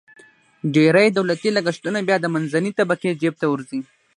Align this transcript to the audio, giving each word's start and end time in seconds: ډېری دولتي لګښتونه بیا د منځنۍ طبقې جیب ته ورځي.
ډېری 0.73 1.07
دولتي 1.17 1.49
لګښتونه 1.57 1.99
بیا 2.07 2.17
د 2.21 2.25
منځنۍ 2.35 2.71
طبقې 2.79 3.09
جیب 3.21 3.33
ته 3.41 3.45
ورځي. 3.49 3.79